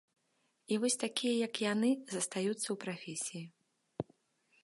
І 0.75 0.79
вось 0.83 0.95
такія, 1.03 1.33
як 1.47 1.53
яны, 1.65 1.91
застаюцца 2.15 2.63
ў 2.71 2.75
прафесіі. 2.87 3.45